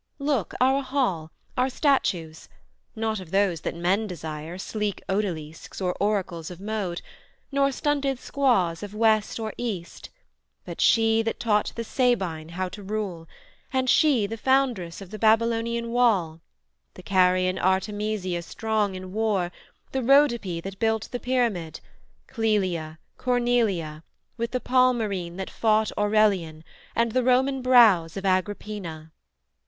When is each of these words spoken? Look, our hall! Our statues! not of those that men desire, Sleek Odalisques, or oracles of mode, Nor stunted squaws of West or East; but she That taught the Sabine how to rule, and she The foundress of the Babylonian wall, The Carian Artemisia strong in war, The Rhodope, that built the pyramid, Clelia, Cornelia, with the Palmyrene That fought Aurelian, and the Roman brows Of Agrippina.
Look, 0.17 0.55
our 0.59 0.81
hall! 0.81 1.29
Our 1.55 1.69
statues! 1.69 2.49
not 2.95 3.19
of 3.19 3.29
those 3.29 3.61
that 3.61 3.75
men 3.75 4.07
desire, 4.07 4.57
Sleek 4.57 4.99
Odalisques, 5.07 5.79
or 5.79 5.95
oracles 5.99 6.49
of 6.49 6.59
mode, 6.59 7.03
Nor 7.51 7.71
stunted 7.71 8.17
squaws 8.17 8.81
of 8.81 8.95
West 8.95 9.39
or 9.39 9.53
East; 9.59 10.09
but 10.65 10.81
she 10.81 11.21
That 11.21 11.39
taught 11.39 11.71
the 11.75 11.83
Sabine 11.83 12.49
how 12.53 12.67
to 12.69 12.81
rule, 12.81 13.27
and 13.71 13.87
she 13.87 14.25
The 14.25 14.37
foundress 14.37 15.01
of 15.01 15.11
the 15.11 15.19
Babylonian 15.19 15.91
wall, 15.91 16.41
The 16.95 17.03
Carian 17.03 17.59
Artemisia 17.59 18.41
strong 18.41 18.95
in 18.95 19.13
war, 19.13 19.51
The 19.91 20.01
Rhodope, 20.01 20.63
that 20.63 20.79
built 20.79 21.09
the 21.11 21.19
pyramid, 21.19 21.79
Clelia, 22.27 22.97
Cornelia, 23.17 24.03
with 24.35 24.49
the 24.49 24.59
Palmyrene 24.59 25.37
That 25.37 25.51
fought 25.51 25.91
Aurelian, 25.95 26.63
and 26.95 27.11
the 27.11 27.23
Roman 27.23 27.61
brows 27.61 28.17
Of 28.17 28.25
Agrippina. 28.25 29.11